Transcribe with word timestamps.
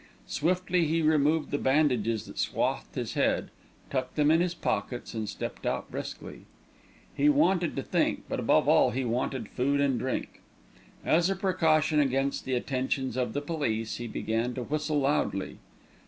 Swiftly 0.25 0.85
he 0.85 1.03
removed 1.03 1.51
the 1.51 1.59
bandages 1.59 2.25
that 2.25 2.39
swathed 2.39 2.95
his 2.95 3.13
head, 3.13 3.51
tucked 3.91 4.15
them 4.15 4.31
in 4.31 4.41
his 4.41 4.55
pockets 4.55 5.13
and 5.13 5.29
stepped 5.29 5.63
out 5.63 5.91
briskly. 5.91 6.45
He 7.15 7.29
wanted 7.29 7.75
to 7.75 7.83
think, 7.83 8.23
but 8.27 8.39
above 8.39 8.67
all 8.67 8.89
he 8.89 9.05
wanted 9.05 9.47
food 9.47 9.79
and 9.79 9.99
drink. 9.99 10.41
As 11.05 11.29
a 11.29 11.35
precaution 11.35 11.99
against 11.99 12.45
the 12.45 12.55
attentions 12.55 13.15
of 13.15 13.33
the 13.33 13.41
police 13.41 13.97
he 13.97 14.07
began 14.07 14.55
to 14.55 14.63
whistle 14.63 14.99
loudly. 15.01 15.59